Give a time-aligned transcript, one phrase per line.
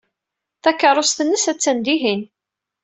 [0.63, 2.21] Takeṛṛust-nnes attan dihin.